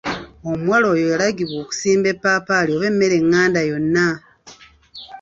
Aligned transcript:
Omuwala 0.51 0.85
oyo 0.93 1.05
yalagibwa 1.11 1.57
okusimba 1.63 2.07
eppaapaali 2.13 2.69
oba 2.73 2.85
emmere 2.91 3.15
enganda 3.21 3.61
yonna. 3.69 4.07